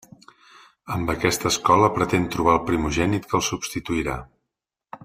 [0.95, 4.19] Amb aquesta escola pretén trobar el primogènit que el substituirà.